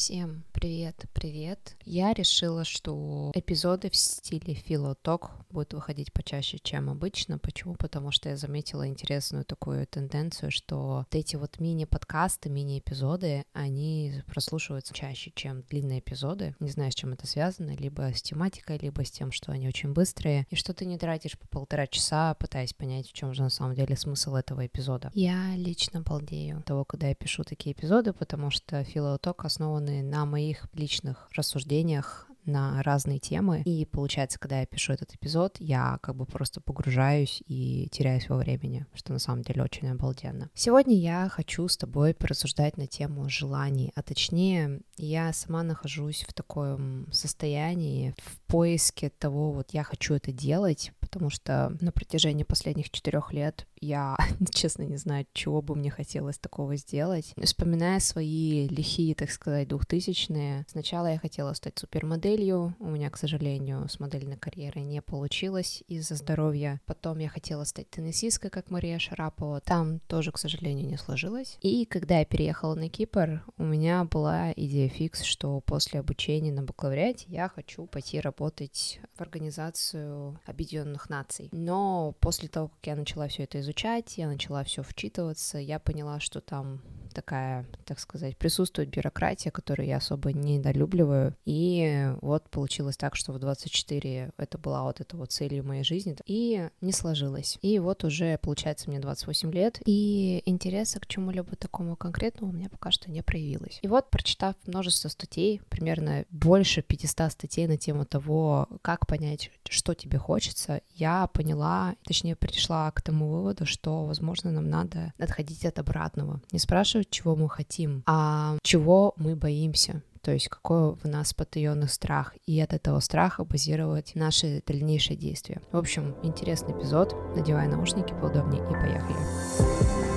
[0.00, 1.76] Всем привет, привет.
[1.86, 7.38] Я решила, что эпизоды в стиле филоток будут выходить почаще, чем обычно.
[7.38, 7.76] Почему?
[7.76, 14.92] Потому что я заметила интересную такую тенденцию, что вот эти вот мини-подкасты, мини-эпизоды, они прослушиваются
[14.92, 16.54] чаще, чем длинные эпизоды.
[16.60, 19.94] Не знаю, с чем это связано, либо с тематикой, либо с тем, что они очень
[19.94, 23.50] быстрые, и что ты не тратишь по полтора часа, пытаясь понять, в чем же на
[23.50, 25.10] самом деле смысл этого эпизода.
[25.14, 30.49] Я лично балдею того, когда я пишу такие эпизоды, потому что филоток основаны на моих
[30.72, 33.62] личных рассуждениях на разные темы.
[33.64, 38.36] И получается, когда я пишу этот эпизод, я как бы просто погружаюсь и теряюсь во
[38.36, 40.50] времени, что на самом деле очень обалденно.
[40.54, 46.32] Сегодня я хочу с тобой порассуждать на тему желаний, а точнее, я сама нахожусь в
[46.32, 52.90] таком состоянии, в поиске того, вот я хочу это делать, потому что на протяжении последних
[52.90, 54.16] четырех лет я,
[54.50, 57.32] честно, не знаю, чего бы мне хотелось такого сделать.
[57.42, 62.29] Вспоминая свои лихие, так сказать, двухтысячные, сначала я хотела стать супермоделью,
[62.78, 66.80] у меня, к сожалению, с модельной карьерой не получилось из-за здоровья.
[66.86, 71.58] Потом я хотела стать теннисисткой, как Мария Шарапова, там тоже, к сожалению, не сложилось.
[71.60, 76.62] И когда я переехала на Кипр, у меня была идея фикс, что после обучения на
[76.62, 81.48] бакалавриате я хочу пойти работать в организацию Объединенных Наций.
[81.52, 86.20] Но после того, как я начала все это изучать, я начала все вчитываться, я поняла,
[86.20, 86.80] что там
[87.10, 91.34] такая, так сказать, присутствует бюрократия, которую я особо не недолюбливаю.
[91.44, 96.16] И вот получилось так, что в 24 это была вот эта вот целью моей жизни,
[96.26, 97.58] и не сложилось.
[97.62, 102.68] И вот уже, получается, мне 28 лет, и интереса к чему-либо такому конкретному у меня
[102.68, 103.78] пока что не проявилось.
[103.82, 109.94] И вот, прочитав множество статей, примерно больше 500 статей на тему того, как понять, что
[109.94, 115.78] тебе хочется, я поняла, точнее, пришла к тому выводу, что, возможно, нам надо отходить от
[115.78, 116.40] обратного.
[116.52, 120.02] Не спрашивать, чего мы хотим, а чего мы боимся.
[120.22, 125.62] То есть какой в нас потаенный страх, и от этого страха базировать наши дальнейшие действия.
[125.72, 127.14] В общем, интересный эпизод.
[127.34, 130.09] Надевай наушники поудобнее и поехали.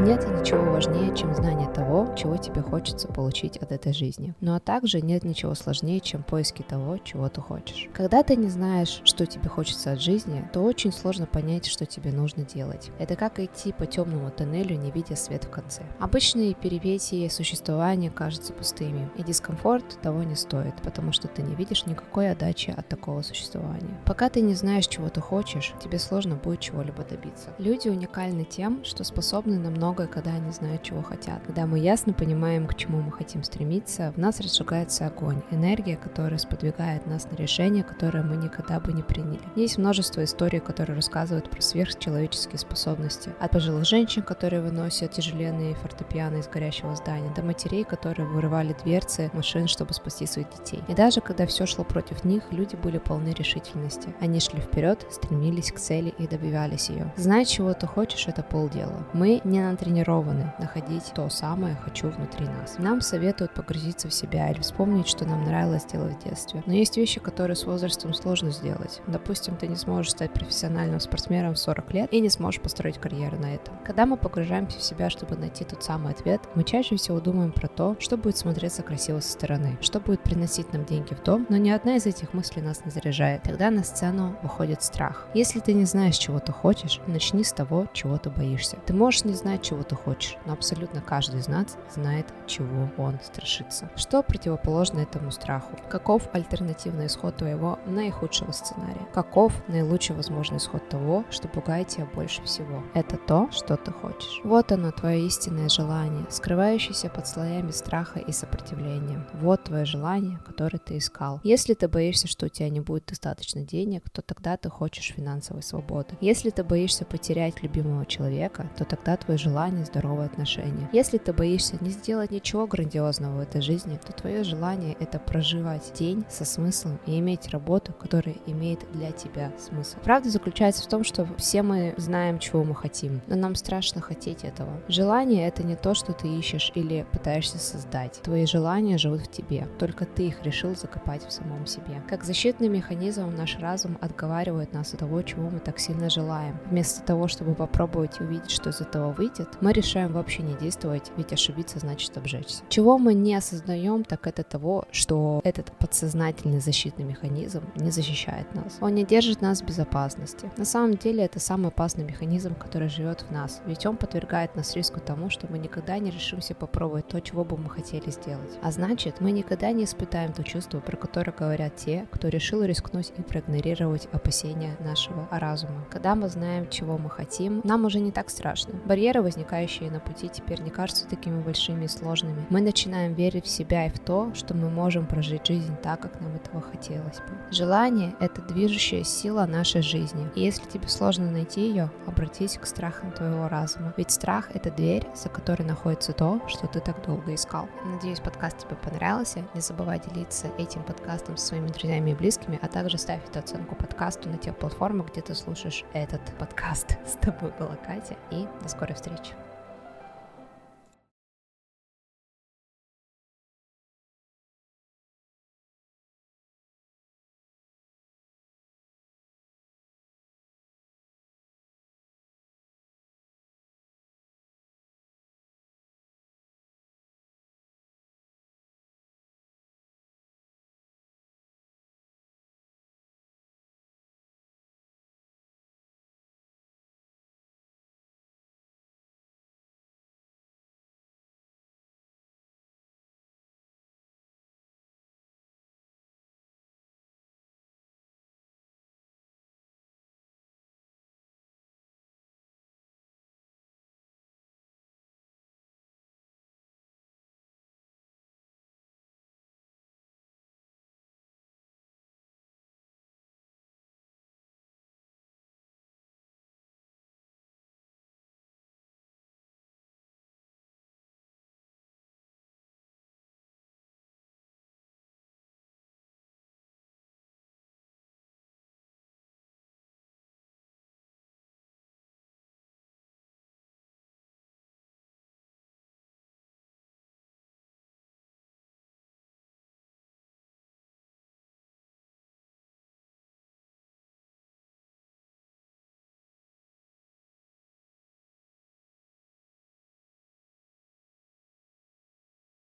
[0.00, 4.34] Нет ничего важнее, чем знание того, чего тебе хочется получить от этой жизни.
[4.40, 7.86] Ну а также нет ничего сложнее, чем поиски того, чего ты хочешь.
[7.92, 12.12] Когда ты не знаешь, что тебе хочется от жизни, то очень сложно понять, что тебе
[12.12, 12.90] нужно делать.
[12.98, 15.82] Это как идти по темному тоннелю, не видя свет в конце.
[15.98, 21.84] Обычные перипетии существования кажутся пустыми, и дискомфорт того не стоит, потому что ты не видишь
[21.84, 24.00] никакой отдачи от такого существования.
[24.06, 27.50] Пока ты не знаешь, чего ты хочешь, тебе сложно будет чего-либо добиться.
[27.58, 31.42] Люди уникальны тем, что способны на много многое, когда они знают, чего хотят.
[31.46, 36.38] Когда мы ясно понимаем, к чему мы хотим стремиться, в нас разжигается огонь, энергия, которая
[36.38, 39.40] сподвигает нас на решение, которое мы никогда бы не приняли.
[39.56, 43.32] Есть множество историй, которые рассказывают про сверхчеловеческие способности.
[43.40, 49.28] От пожилых женщин, которые выносят тяжеленные фортепиано из горящего здания, до матерей, которые вырывали дверцы
[49.32, 50.84] машин, чтобы спасти своих детей.
[50.86, 54.14] И даже когда все шло против них, люди были полны решительности.
[54.20, 57.12] Они шли вперед, стремились к цели и добивались ее.
[57.16, 59.04] Знать, чего ты хочешь, это полдела.
[59.12, 62.76] Мы не над натренированы находить то самое «хочу» внутри нас.
[62.78, 66.62] Нам советуют погрузиться в себя или вспомнить, что нам нравилось делать в детстве.
[66.66, 69.00] Но есть вещи, которые с возрастом сложно сделать.
[69.06, 73.38] Допустим, ты не сможешь стать профессиональным спортсменом в 40 лет и не сможешь построить карьеру
[73.38, 73.74] на этом.
[73.84, 77.68] Когда мы погружаемся в себя, чтобы найти тот самый ответ, мы чаще всего думаем про
[77.68, 81.56] то, что будет смотреться красиво со стороны, что будет приносить нам деньги в дом, но
[81.56, 83.42] ни одна из этих мыслей нас не заряжает.
[83.44, 85.26] Тогда на сцену выходит страх.
[85.34, 88.76] Если ты не знаешь, чего ты хочешь, начни с того, чего ты боишься.
[88.84, 93.18] Ты можешь не знать, чего ты хочешь, но абсолютно каждый из нас знает, чего он
[93.22, 93.88] страшится.
[93.94, 95.76] Что противоположно этому страху?
[95.88, 99.06] Каков альтернативный исход твоего наихудшего сценария?
[99.14, 102.82] Каков наилучший возможный исход того, что пугает тебя больше всего?
[102.94, 104.40] Это то, что ты хочешь.
[104.42, 109.24] Вот оно, твое истинное желание, скрывающееся под слоями страха и сопротивления.
[109.34, 111.40] Вот твое желание, которое ты искал.
[111.44, 115.62] Если ты боишься, что у тебя не будет достаточно денег, то тогда ты хочешь финансовой
[115.62, 116.16] свободы.
[116.20, 120.88] Если ты боишься потерять любимого человека, то тогда твое желание желание здоровые отношения.
[120.90, 125.92] Если ты боишься не сделать ничего грандиозного в этой жизни, то твое желание это проживать
[125.94, 129.98] день со смыслом и иметь работу, которая имеет для тебя смысл.
[130.02, 134.44] Правда заключается в том, что все мы знаем, чего мы хотим, но нам страшно хотеть
[134.44, 134.80] этого.
[134.88, 138.20] Желание это не то, что ты ищешь или пытаешься создать.
[138.22, 142.02] Твои желания живут в тебе, только ты их решил закопать в самом себе.
[142.08, 146.58] Как защитный механизм наш разум отговаривает нас от того, чего мы так сильно желаем.
[146.64, 151.32] Вместо того, чтобы попробовать увидеть, что из этого выйдет, мы решаем вообще не действовать, ведь
[151.32, 152.62] ошибиться значит обжечься.
[152.68, 158.78] Чего мы не осознаем, так это того, что этот подсознательный защитный механизм не защищает нас.
[158.80, 160.50] Он не держит нас в безопасности.
[160.56, 164.74] На самом деле это самый опасный механизм, который живет в нас, ведь он подвергает нас
[164.76, 168.58] риску тому, что мы никогда не решимся попробовать то, чего бы мы хотели сделать.
[168.62, 173.12] А значит, мы никогда не испытаем то чувство, про которое говорят те, кто решил рискнуть
[173.16, 175.86] и проигнорировать опасения нашего разума.
[175.90, 178.74] Когда мы знаем, чего мы хотим, нам уже не так страшно.
[178.84, 182.46] Барьеры, возникающие на пути, теперь не кажутся такими большими и сложными.
[182.50, 186.20] Мы начинаем верить в себя и в то, что мы можем прожить жизнь так, как
[186.20, 187.50] нам этого хотелось бы.
[187.50, 190.28] Желание— это движущая сила нашей жизни.
[190.34, 193.94] И если тебе сложно найти ее, обратись к страхам твоего разума.
[193.96, 197.68] Ведь страх— это дверь, за которой находится то, что ты так долго искал.
[197.84, 199.44] Надеюсь, подкаст тебе понравился.
[199.54, 203.74] Не забывай делиться этим подкастом со своими друзьями и близкими, а также ставь эту оценку
[203.74, 206.98] подкасту на тех платформах, где ты слушаешь этот подкаст.
[207.06, 209.29] С тобой была Катя, и до скорой встречи.